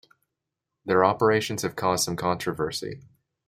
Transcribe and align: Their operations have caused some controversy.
Their 0.83 1.05
operations 1.05 1.61
have 1.61 1.75
caused 1.75 2.05
some 2.05 2.15
controversy. 2.15 3.01